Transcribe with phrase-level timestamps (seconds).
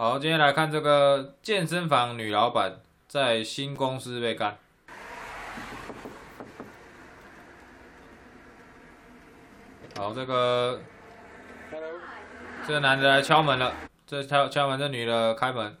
[0.00, 4.56] 好，今天来看这个健身房女老板在新公司被干。
[9.98, 10.80] 好，这个
[12.66, 13.74] 这个男的来敲门了，
[14.06, 15.76] 这敲敲门，这女的开门。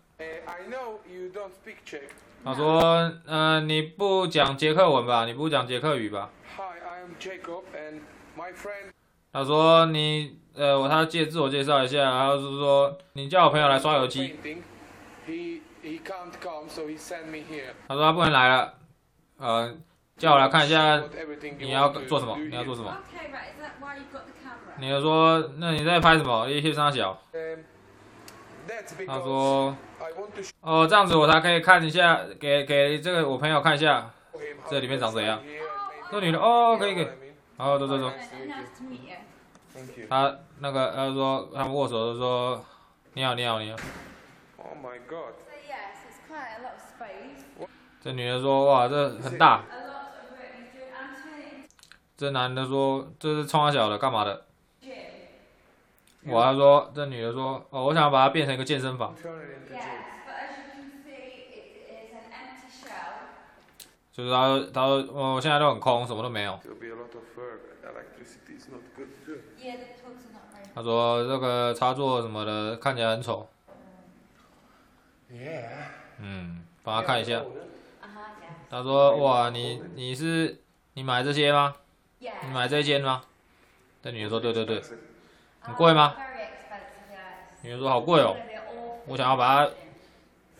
[2.44, 2.78] 他说
[3.24, 5.24] ：“嗯、呃，你不讲捷克文吧？
[5.24, 6.28] 你不讲捷克语吧？”
[6.58, 8.00] Hi, I'm Jacob and
[8.36, 8.90] my friend.
[9.32, 14.36] 他说：“你呃，我他介自我介绍一下，然后是说你叫我朋友来刷油漆。”
[17.88, 18.74] 他说他不能来了，
[19.38, 19.74] 呃，
[20.16, 21.02] 叫我来看一下
[21.58, 22.36] 你要做什么？
[22.38, 22.96] 你要做什么？
[24.78, 26.48] 你就说，那你在拍什么？
[26.48, 27.18] 一些三小。
[29.06, 29.76] 他说，
[30.60, 34.10] 哦，这样子我才可以看一下，给给这个我朋友看一下，
[34.68, 35.40] 这里面长怎样？
[36.10, 37.08] 这女的，哦，可以可以，
[37.56, 38.10] 好，走走走。
[40.08, 42.64] 他那个，他说他们握手的时候，
[43.14, 43.78] 你好你好你好
[44.58, 45.34] ，Oh my god！。
[48.02, 49.62] 这女的说，哇，这很大。
[52.16, 54.46] 这男的说，这是冲三小的，干嘛的？
[56.26, 59.14] 我还说，这女的说，哦，我想把它变成一个健身房。
[64.12, 66.58] 就是他，他说，哦，我现在都很空，什么都没有。
[70.74, 73.48] 他说这个插座什么的看起来很丑。
[76.18, 77.42] 嗯，帮他看一下。
[78.68, 80.60] 他说，哇，你你是
[80.94, 81.76] 你买这些吗？
[82.18, 83.22] 你买这间吗？
[84.02, 84.82] 那女的说，对对对。
[85.60, 86.14] 很贵吗？
[87.62, 88.36] 女的说好贵哦，
[89.06, 89.72] 我想要把它，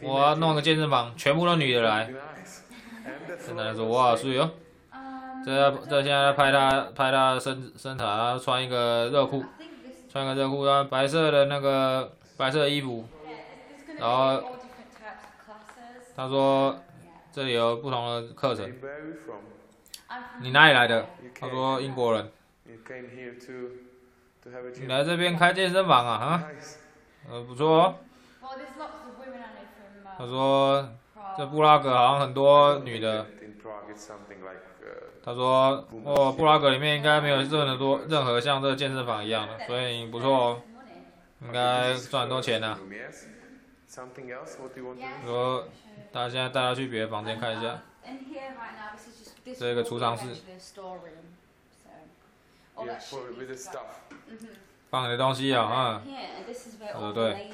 [0.01, 2.13] 我要弄个健身房，全部都女的来。
[3.47, 4.51] 这男的说哇，所以哦，
[5.45, 9.45] 这这现在拍他拍他的身身材，他穿一个热裤，
[10.11, 13.07] 穿一个热裤，然后白色的那个白色的衣服，
[13.99, 14.43] 然后
[16.15, 16.79] 他说
[17.33, 18.71] 这里有不同的课程。
[20.41, 21.07] 你哪里来的？
[21.39, 22.31] 他说英国人。
[24.77, 26.13] 你来这边开健身房啊？
[26.13, 26.45] 啊，
[27.31, 27.95] 呃，不错哦。
[30.19, 30.89] 他说，
[31.37, 33.27] 这布拉格好像很多女的。
[35.23, 40.63] 他说，哦，布拉格里面应该没有任何多任何像这个健身房一样的，所以不错哦，
[41.43, 42.79] 应该赚很多钱呢。
[45.27, 45.69] 说，
[46.13, 47.83] 他现在带他去别的房间看一下。
[49.59, 50.29] 这个储藏室。
[54.91, 57.51] 放你的东西啊，啊，对对。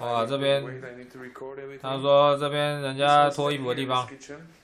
[0.00, 0.64] 哇，这边，
[1.82, 4.08] 他说这边人家脱衣服的地方，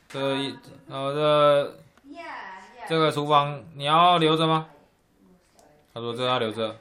[0.08, 0.56] 这一，
[0.88, 1.76] 然后这，
[2.88, 4.68] 这个厨房你要留着吗？
[5.92, 6.76] 他说这要留着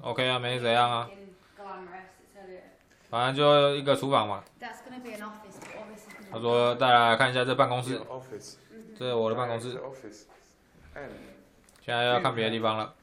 [0.00, 1.08] ，OK 啊，没怎样啊。
[3.10, 4.42] 反正就一个厨房嘛。
[6.32, 8.00] 他说带来看一下这办公室，
[8.98, 9.80] 这是我的办公室。
[11.80, 12.94] 现在要看别的地方了。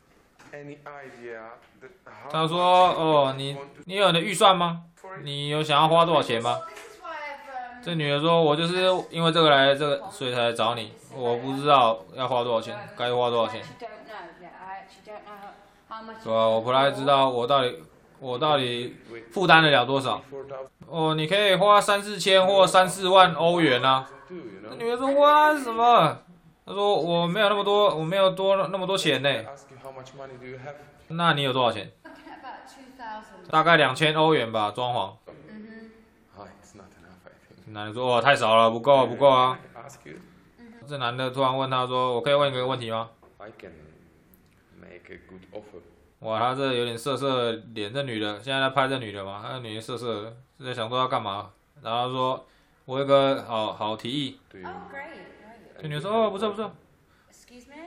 [2.30, 2.59] 他说
[2.97, 4.84] ：“哦，你你有你的预算吗？
[5.24, 6.59] 你有想要花多少钱吗？”
[7.81, 10.91] 这女的说：“我就是因为这个来这个，所以才来找你。
[11.16, 13.62] 我不知道要花多少钱，该花多少钱。”
[16.22, 16.47] 是吧？
[16.47, 17.81] 我不太知道我到底
[18.19, 18.97] 我到底
[19.31, 20.22] 负担得了多少。
[20.88, 24.06] 哦，你可以花三四千或三四万欧元啊。
[24.28, 24.35] 这
[24.75, 26.18] 女的说：“花什么？”
[26.67, 29.29] 他说：“我没有那么多，我没有多那么多钱呢。”
[31.07, 31.89] 那你有多少钱？
[33.50, 35.13] 大概两千欧元吧，装潢。
[37.67, 39.57] 男的说：“哇，太少了，不够，不够啊。”
[40.85, 43.11] 这男的突然问他说：“我可以问一个问题吗？”
[46.19, 49.41] 哇，他这有点色色的脸，这女的现在在拍这女的嘛？
[49.49, 51.51] 那女的色色的，是在想说要干嘛？
[51.81, 52.45] 然后说
[52.84, 54.38] ：“我有个好好提议。”
[55.81, 56.71] 这女的说：“哦，不错不错。”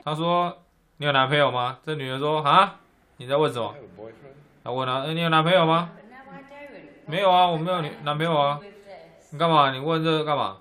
[0.03, 0.57] 他说
[0.97, 2.79] ：“你有男朋友吗？”这女的说：“啊，
[3.17, 3.75] 你在问什么？”
[4.63, 5.91] 他问他：“哎，你有男朋友吗？”
[7.07, 8.59] 没有啊，我没有女男朋友啊。
[9.31, 9.71] 你干嘛？
[9.71, 10.57] 你问这个干嘛？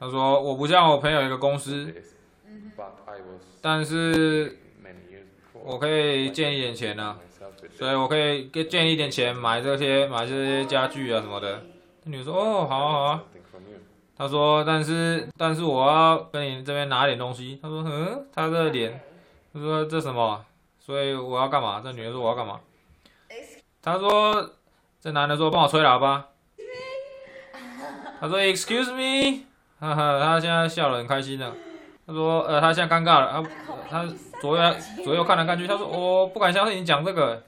[0.00, 1.94] 他说：“我不像我朋友一个公司，
[3.60, 4.58] 但是
[5.52, 7.18] 我可以借一点钱呢，
[7.70, 11.62] 所以我可以给借一点钱买这些买这些家具啊什么的。”
[12.04, 13.24] 这女的说：“哦，好啊好啊。”
[14.16, 19.00] 他说：“但是，但是我要跟你这边拿点东西。”他说：“嗯，他这个脸，
[19.52, 20.44] 他说这什么？
[20.78, 22.60] 所以我要干嘛？”这女的说：“我要干嘛？”
[23.82, 24.50] 他说
[25.00, 26.28] ：“这男的说帮我吹喇叭。”
[28.20, 29.44] 他说：“Excuse me。”
[29.80, 31.52] 哈哈，他现在笑得很开心呢。
[32.06, 33.42] 他说：“呃，他现在尴尬了。
[33.88, 37.42] 他他左右左右看来看去，他说：‘我不敢相信你讲这个。’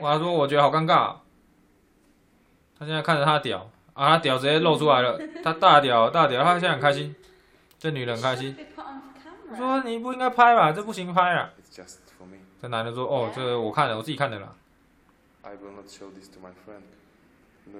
[0.00, 1.14] 哇，他说我觉得好尴尬。
[2.78, 3.68] 他现在看着他屌，
[3.98, 7.12] 啊，他屌直接露出来了，他大屌大屌，他现在很开心，
[7.80, 8.56] 这女人很开心。
[9.50, 11.50] 我说你不应该拍吧，这不行拍啊。
[12.62, 14.52] 这男的说哦，这个我看了，我自己看的啦。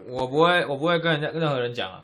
[0.09, 2.03] 我不会，我不会跟人家任何人讲啊。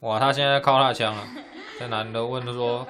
[0.00, 1.22] 哇，他现在靠他的枪了。
[1.78, 2.84] 这男的问他说，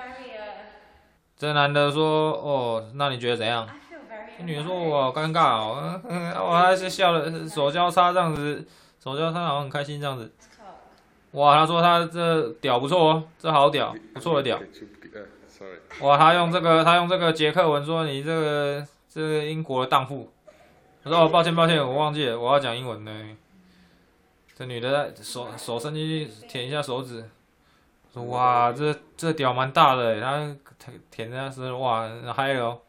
[1.36, 3.68] 这男的说哦，那你觉得怎样？
[4.38, 6.00] 这女的说我好尴尬哦，
[6.48, 8.66] 我还是笑了，手交叉这样子，
[9.04, 10.32] 手交他好像很开心这样子。
[11.32, 14.58] 哇，他说他这屌不错哦，这好屌，不错的屌。
[16.00, 20.32] 哇，他用这个，他用这个捷克文说你这个这个英国的荡妇。
[21.02, 23.36] 他说哦，抱歉抱歉，我忘记了，我要讲英文呢。
[24.56, 27.28] 这女的手手伸进去舔一下手指，
[28.10, 32.80] 说哇，这这屌蛮大的，他舔舔着是哇嗨了哦。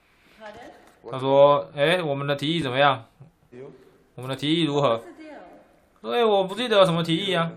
[1.11, 3.03] 他说哎，我们的提议怎么样？
[4.13, 5.01] 我们的提议如何？
[6.05, 7.51] 所以我不记得有什么提议啊。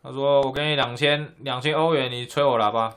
[0.00, 2.94] 他说我给你两千两千欧元，你吹我喇叭。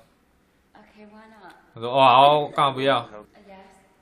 [1.73, 2.99] 他说哇好，干嘛不要？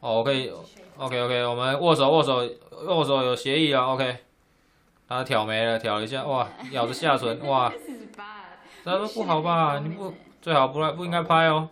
[0.01, 0.51] 哦，我可以
[0.97, 2.45] ，OK OK，我们握手握手
[2.85, 4.17] 握手有协议啊，OK。
[5.07, 7.71] 他挑眉了，挑了一下，哇， 咬着下唇， 哇。
[8.83, 11.69] 他说不好吧，你不最好不来不应该拍哦。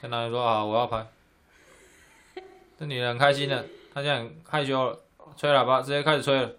[0.00, 1.06] 跟男人说啊，我要拍。
[2.80, 4.98] 这女人很开心的，她现在很害羞了，
[5.36, 6.50] 吹喇叭直接开始吹了。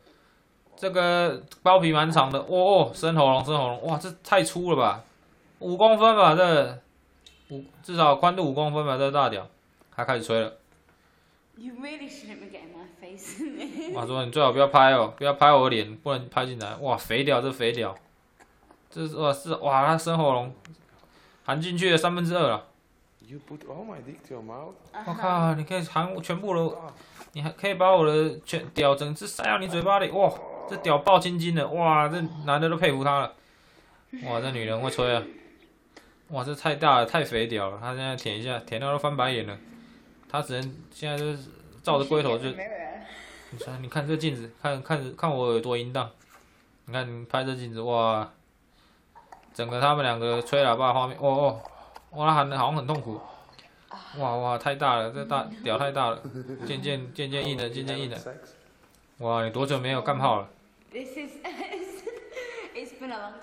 [0.79, 5.03] 这个包皮蛮长的，哦哦，深喉咙深喉咙，哇，这太粗了吧，
[5.59, 6.79] 五公分吧这，
[7.49, 9.45] 五至少宽度五公分吧这大屌，
[9.93, 10.53] 他开始吹了。
[11.57, 13.43] You really shouldn't be getting my face.
[13.93, 16.73] 我 说你最好不要拍哦，不要拍我的脸，不能拍进来。
[16.77, 17.93] 哇，肥屌这肥屌，
[18.89, 20.55] 这是哇是哇，他深喉咙
[21.43, 22.65] 含进去了三分之二了。
[23.27, 24.71] You put all my dick to your mouth?
[25.05, 26.77] 我靠，你可以含全部的，
[27.33, 30.09] 你还可以把我的全屌整只塞到你嘴巴里。
[30.11, 30.31] 哇，
[30.69, 33.33] 这屌爆青筋的，哇，这男的都佩服他了。
[34.25, 35.23] 哇，这女人会吹啊。
[36.29, 39.57] 哇，这太大了，太肥屌了，他现在舔一下，舔到都翻白眼了。
[40.29, 41.39] 他只能现在就是
[41.81, 46.07] 照着龟头就，你看，你看这镜子，看看看我有多淫荡，
[46.85, 48.31] 你看你拍这镜子，哇，
[49.55, 51.59] 整个他们两个吹喇叭画面，哇哦，
[52.11, 53.19] 哇，他喊的好像很痛苦，
[54.19, 56.21] 哇哇，太大了，这大屌太大了，
[56.67, 58.17] 渐渐渐渐硬了，渐渐硬了，
[59.17, 60.47] 哇，你多久没有干炮了？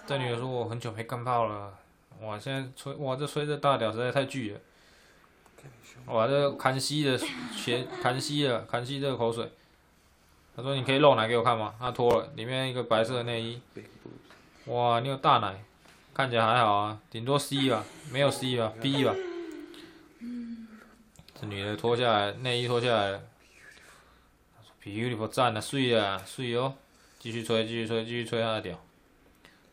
[0.07, 1.73] 这 女的说我很久没干炮了，
[2.21, 4.61] 哇，现在吹，哇，这吹这大屌实在太巨了。
[6.07, 9.51] 哇，这看西的血，看西的，看西这个口水。
[10.57, 13.61] 他说：“你可以露奶给我看吗？”他脱了，里面一个白色的内衣。
[14.67, 15.63] 哇，你有大奶，
[16.15, 19.15] 看起来还好啊，顶多 C 吧，没有 C 吧，B 吧。
[21.39, 23.23] 这女的脱下来，内衣脱下来了。
[24.83, 26.75] Beautiful，赞了，睡啊，睡哦。
[27.27, 28.81] 继续吹，继续吹，继续吹他的屌。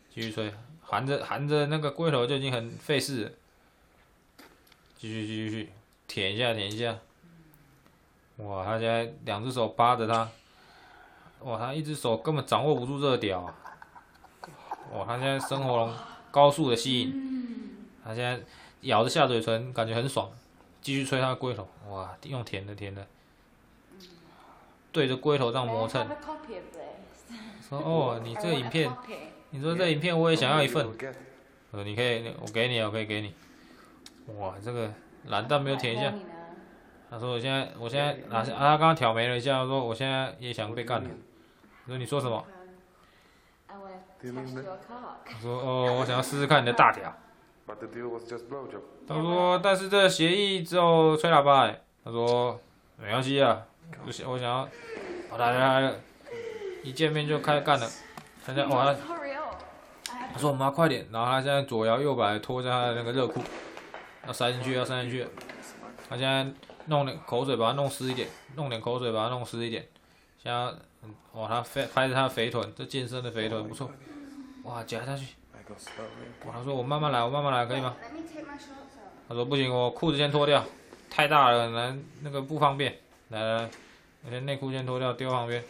[0.10, 0.52] 继续吹，
[0.82, 3.32] 含着含着那个龟头就已经很费事了。
[4.98, 5.70] 继续继续继续。
[6.08, 6.98] 舔一下，舔一下。
[8.38, 10.28] 哇，他现在两只手扒着他。
[11.42, 13.42] 哇，他一只手根本掌握不住这个屌。
[14.92, 15.94] 哇，他现在生活龙
[16.32, 17.88] 高速的吸引。
[18.04, 18.44] 他现在
[18.82, 20.28] 咬着下嘴唇，感觉很爽。
[20.82, 21.70] 继续吹他的龟头。
[21.92, 23.06] 哇，用舔的舔的。
[24.92, 26.10] 对着龟头这样磨蹭。
[27.68, 28.92] 说哦，你这个影片，
[29.52, 30.88] 你说这影片我也想要一份。
[31.72, 33.34] 呃，你可以，我给你，我可以给你。
[34.38, 34.92] 哇，这个。
[35.28, 36.14] 蓝蛋没有舔一下，
[37.10, 41.08] 他说：“我现在，我现在，啊，他刚刚挑眉了一下，说我现在也想被干了。”
[41.88, 42.44] 你说：“你说什么？”
[43.66, 47.16] 他说：“哦，我想要试试看你的大条。”
[49.08, 52.60] 他说：“但是这协议只有吹喇叭。”他说
[53.00, 53.66] ：“没关系啊，
[54.06, 54.68] 我想，我想要，
[55.30, 55.94] 好来来来，
[56.84, 57.90] 一见面就开始干了。”
[58.46, 58.94] 他现在哇，
[60.34, 63.42] 他说我：“妈，快点！”然后他现在左摇右摆脱下他的那个热裤。
[64.26, 65.28] 要塞进去，要塞进去。
[66.10, 66.46] 他现在
[66.86, 69.86] 弄点口水，把它弄湿一点；弄点口水，把它弄湿一点。
[70.42, 70.74] 现在，
[71.34, 73.92] 哇，他拍拍着他的肥臀，这健身的肥臀不错。
[74.64, 75.36] 哇，夹下去。
[76.46, 77.96] 哇，他说我慢慢来，我慢慢来，可以吗？
[79.28, 80.64] 他说不行，我裤子先脱掉，
[81.10, 82.98] 太大了，难那个不方便。
[83.30, 83.70] 来来来，
[84.26, 85.62] 我先内裤先脱掉，丢旁边。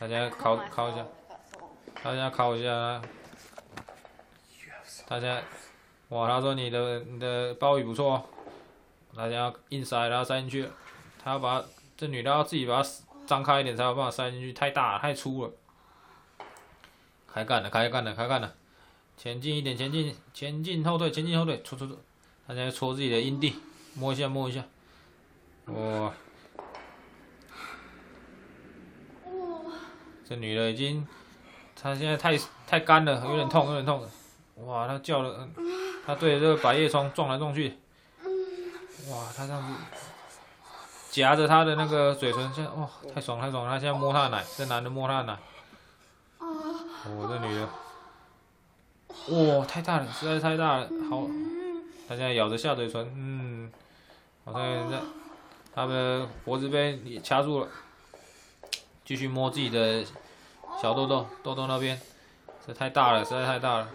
[0.00, 1.06] 他现在烤烤一下，
[1.94, 3.02] 他现在烤一下。
[5.06, 5.44] 他现在。
[6.08, 8.14] 哇，他说你的你的鲍鱼不错。
[8.14, 8.24] 哦，
[9.14, 10.66] 大家硬塞，然后塞进去，
[11.22, 11.62] 他要把
[11.96, 12.88] 这女的要自己把它
[13.26, 15.52] 张开一点才有办法塞进去，太大了，太粗了。
[17.32, 18.54] 开干了，开干了，开干了，
[19.16, 21.96] 前进一点，前进，前进后退，前进后退，搓搓搓，
[22.48, 23.54] 他现在搓自己的阴蒂，
[23.94, 24.64] 摸一下摸一下，
[25.66, 26.12] 哇，
[30.30, 31.04] 这女的已经，
[31.74, 34.08] 她现在太太干了，有点痛，有点痛。
[34.64, 35.48] 哇，她叫了，
[36.06, 37.76] 她对着这个百叶窗撞来撞去。
[39.10, 39.74] 哇，她这样子
[41.10, 43.70] 夹着她的那个嘴唇，现在哇，太爽太爽了！
[43.72, 45.36] 她现在摸她的奶，这男的摸她的奶。
[46.38, 47.68] 哦，这女的，
[49.58, 51.26] 哇，太大了，实在是太大了，好，
[52.06, 53.72] 她现在咬着下嘴唇，嗯，
[54.44, 55.00] 好像在
[55.74, 57.68] 她的脖子被掐住了，
[59.04, 60.04] 继续摸自己的
[60.80, 62.00] 小豆豆，豆豆那边，
[62.66, 63.88] 这太大了，实在太大了。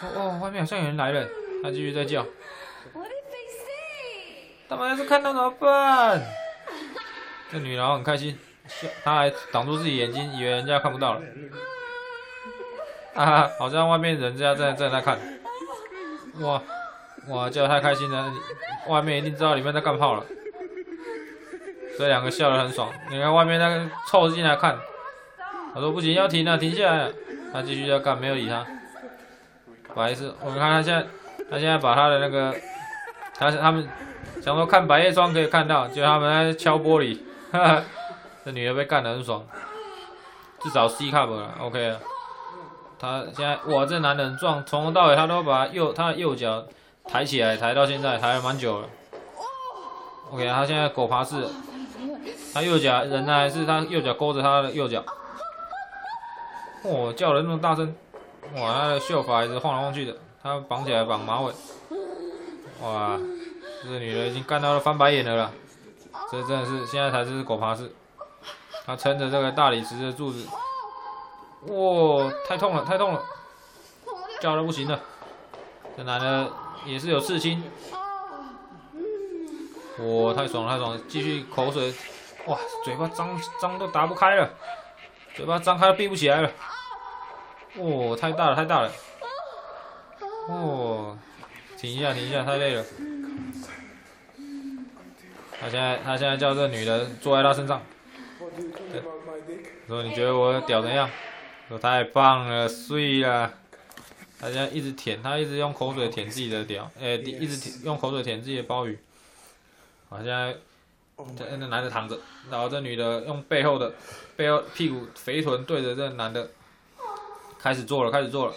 [0.00, 1.26] 说哦，外面好像有人来了，
[1.62, 2.24] 他继续在叫。
[4.68, 6.22] 他们要是看到怎么办？
[7.50, 8.38] 这女郎很开心。
[9.02, 11.22] 她还挡住自己眼睛，以为人家看不到了。
[13.14, 15.18] 啊，好像外面人家在在那看。
[16.40, 16.62] 哇，
[17.28, 18.30] 哇，叫太开心了，
[18.86, 20.26] 外面一定知道里面在干炮了。
[21.98, 22.88] 这两个笑得很爽。
[23.10, 24.78] 你看外面那个凑进来看，
[25.74, 27.12] 他说不行，要停了，停下来了。
[27.52, 28.64] 他继续要干，没有理他。
[29.92, 31.04] 不好意思，我们看他现在，
[31.50, 32.54] 他现在把他的那个，
[33.34, 33.88] 他他们
[34.40, 37.18] 想说看百叶窗可以看到，就他们在敲玻璃。
[37.50, 37.82] 哈哈。
[38.44, 39.44] 这女的被干得很爽，
[40.60, 42.00] 至少 C cup 了，OK 了。
[42.98, 46.64] 他现在，哇，这男人壮，从头到尾他都把右他的右脚
[47.04, 48.88] 抬起来，抬到现在抬了蛮久了。
[50.30, 51.46] OK，他现在狗爬式，
[52.58, 55.04] 他右脚仍然还是他右脚勾着他的右脚。
[56.82, 57.94] 哇，叫得那么大声，
[58.56, 61.52] 哇，他的秀发一直晃来晃去的，他绑起来绑马尾。
[62.82, 63.16] 哇，
[63.84, 65.52] 这个女的已经干到了翻白眼的了，
[66.32, 67.92] 这真的是现在才是狗爬式。
[68.84, 70.44] 他撑着这个大理石的柱子，
[71.68, 73.22] 哇，太痛了，太痛了，
[74.40, 74.98] 叫的不行了。
[75.96, 76.50] 这男的
[76.84, 77.62] 也是有刺青，
[79.98, 81.94] 哇，太爽了，太爽了，继续口水，
[82.46, 84.50] 哇，嘴巴张张都打不开了，
[85.34, 86.50] 嘴巴张开闭不起来了，
[87.76, 88.92] 哇，太大了，太大了，
[90.48, 91.18] 哇，
[91.76, 92.84] 停一下，停一下，太累了。
[95.60, 97.82] 他现在，他现在叫这女的坐在他身上。
[99.86, 101.10] 说你觉得我屌怎样？
[101.68, 103.52] 说太棒了，碎了。
[104.40, 108.96] 他现在一直舔，他一直用口水舔自己的屌，哎、一直舔用口水舔自己的鲍鱼。
[110.08, 110.56] 好，现在
[111.36, 112.18] 这那男的躺着，
[112.50, 113.92] 然后这女的用背后的
[114.36, 116.48] 背后屁股肥臀对着这男的
[117.58, 118.52] 开始做了，开始做了。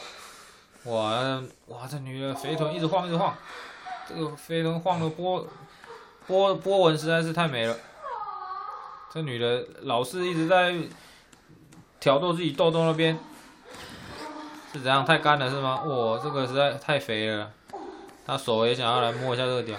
[0.85, 3.35] 哇哇，这女的肥臀一直晃一直晃，
[4.07, 5.47] 这个肥臀晃的波
[6.27, 7.75] 波波纹实在是太美了。
[9.13, 10.73] 这女的老是一直在
[11.99, 13.19] 挑逗自己痘痘那边，
[14.73, 15.05] 是怎样？
[15.05, 15.83] 太干了是吗？
[15.83, 17.51] 哇，这个实在太肥了。
[18.25, 19.77] 她手也想要来摸一下这个屌，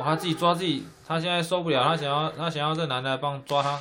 [0.00, 3.78] 哇，她自己抓自己，他现在受不了，他想要，他想要这男的帮抓他。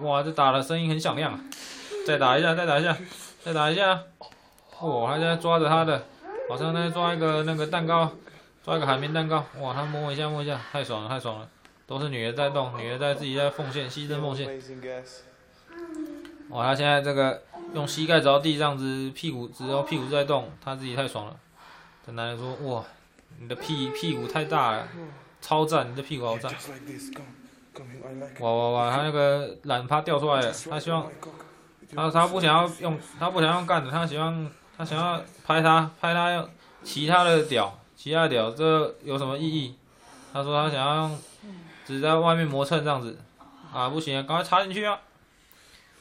[0.00, 1.40] 哇，这打的声音很响亮啊，
[2.06, 2.94] 再打一下，再打一下，
[3.42, 3.98] 再打一下。
[4.80, 6.04] 哇，她现在抓着他的，
[6.48, 8.10] 好像在抓一个那个蛋糕，
[8.62, 9.42] 抓一个海绵蛋糕。
[9.60, 11.48] 哇，他摸一下，摸一下，太爽了，太爽了。
[11.86, 14.48] 都是女的在动，女的在自己在奉献，牺牲奉献。
[16.50, 21.36] 哇，他现在这个用膝盖着地这样子，屁股只有屁股在动，他自己太爽了。
[22.06, 22.84] 这男人说：“哇，
[23.40, 24.88] 你的屁屁股太大了，
[25.40, 26.52] 超赞，你的屁股好赞。”
[28.40, 31.10] 哇哇哇，他那个懒趴掉出来了，他希望
[31.94, 36.48] 他他不想要用，他不想要用干的，他喜欢他想要拍他拍他用
[36.82, 39.76] 其他的屌，其他的屌，这有什么意义？
[40.32, 41.18] 他说他想要用。
[41.86, 43.18] 只在外面磨蹭这样子，
[43.70, 44.98] 啊不行，赶快插进去啊！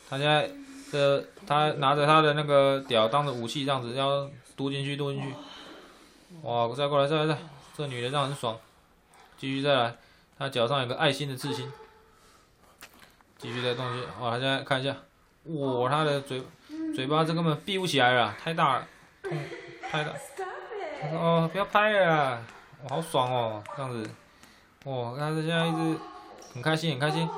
[0.10, 0.50] 他现在
[0.90, 4.26] 这他拿着他的那个屌当着武器这样子要
[4.56, 5.28] 嘟进去嘟进去，
[6.42, 6.68] 哇！
[6.76, 7.40] 再过来再来再来，
[7.78, 8.60] 这女的这样很爽，
[9.38, 9.96] 继续再来，
[10.38, 11.72] 她脚上有个爱心的刺青，
[13.38, 14.32] 继续再动去，哇！
[14.32, 14.96] 现在看一下，
[15.44, 15.90] 哇！
[15.90, 16.42] 他的嘴
[16.96, 18.88] 嘴巴这根本闭不起来了，太大了，
[19.22, 19.38] 痛，
[19.90, 20.14] 太大。
[21.02, 22.42] 他说哦，不要拍了，
[22.84, 24.10] 我好爽哦，这样子。
[24.86, 26.00] 哇，他现在一直
[26.54, 27.30] 很开心，很开心，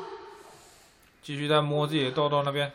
[1.21, 2.71] 继续在摸自己的痘痘那边，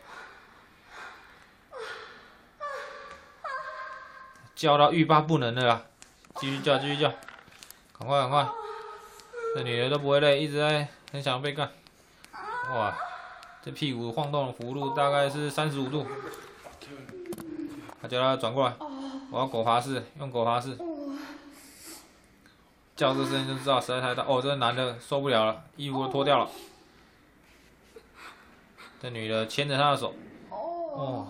[4.54, 5.84] 叫到欲罢不能的啦，
[6.40, 7.06] 继续叫，继续叫，
[7.98, 8.48] 赶快，赶快，
[9.54, 11.70] 这女的都不会累，一直在很想被干。
[12.70, 12.96] 哇，
[13.62, 16.06] 这屁股晃动的幅度大概是三十五度，
[18.00, 18.74] 他叫他转过来，
[19.30, 20.78] 我要狗爬式，用狗爬式。
[22.96, 26.50] 叫这声音就知道实在太大哦，这个男的受不了了，衣服都脱掉了。
[29.02, 30.14] 这女的牵着他的手，
[30.50, 31.28] 哦，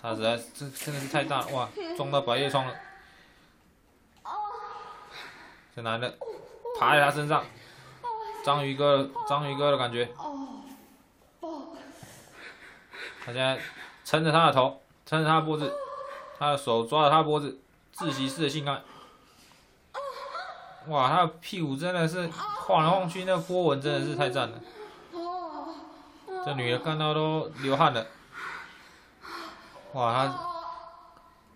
[0.00, 2.72] 他实在这真的是太大了，哇，撞到百叶窗了。
[5.74, 6.14] 这男的
[6.78, 7.42] 爬在他身上，
[8.44, 10.06] 章鱼哥，章鱼哥的感觉。
[13.24, 13.58] 他现在
[14.04, 15.72] 撑着他的头，撑着他的脖子，
[16.38, 17.58] 他的手抓着他的脖子，
[17.94, 18.82] 窒息式的性感。
[20.88, 24.60] 哇，他的屁股真的是晃来晃去，那个波纹真的是太赞了。
[26.44, 28.06] 这女的看到都流汗了。
[29.92, 30.38] 哇，他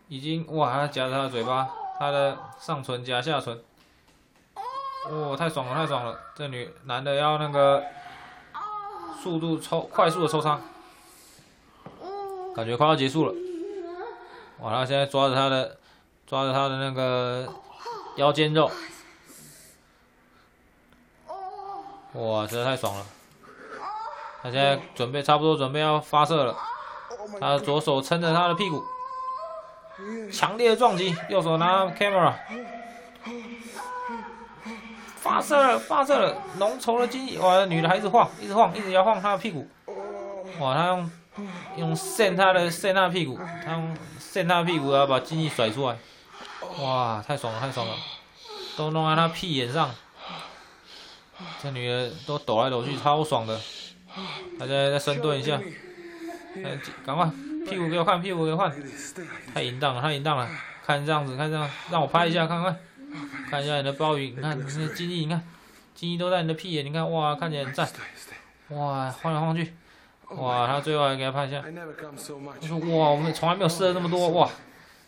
[0.08, 1.68] 已经哇，他夹着他的嘴巴，
[1.98, 3.62] 他的上唇夹下唇。
[5.08, 6.18] 哦，太爽了，太爽了！
[6.34, 7.84] 这女男的要那个
[9.22, 10.60] 速度抽，快速的抽插，
[12.54, 13.34] 感觉快要结束了。
[14.60, 15.76] 哇，他现在抓着他的，
[16.26, 17.48] 抓着他的那个
[18.16, 18.70] 腰间肉。
[22.14, 23.06] 哇，真的太爽了！
[24.42, 26.56] 他现在准备差不多准备要发射了，
[27.40, 28.82] 他的左手撑着他的屁股，
[30.32, 32.32] 强烈的撞击，右手拿 camera，
[35.26, 39.68] 发射了，发射了，浓稠的精液，哇，女的还一直晃，一直晃，一直摇晃她的屁股，
[40.60, 41.10] 哇，她用
[41.76, 45.96] 用扇她的扇她的屁股，她用扇她的屁股要把精液甩出来，
[46.80, 47.94] 哇，太爽了，太爽了，
[48.76, 49.90] 都弄在她屁眼上。
[51.60, 53.60] 这女的都抖来抖去，超爽的。
[54.58, 55.60] 大家再深蹲一下，
[57.04, 57.28] 赶快
[57.68, 58.72] 屁股给我看，屁股给我看，
[59.52, 60.48] 太淫荡了，太淫荡了。
[60.86, 62.78] 看这样子，看这样，让我拍一下，看看，
[63.50, 65.42] 看一下你的鲍鱼，你看你的精液，你看
[65.94, 67.88] 金翼都在你的屁眼，你看哇，看起来很赞。
[68.70, 69.72] 哇，晃来晃去，
[70.30, 71.62] 哇，他最后还给他拍一下。
[71.62, 74.48] 他说哇，我们从来没有射这么多，哇，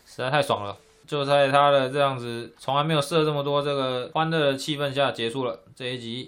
[0.05, 0.77] 实在太爽了。
[1.05, 6.27] 就在他的这样子从来没有射这么多这个欢乐的气氛下结束了这一集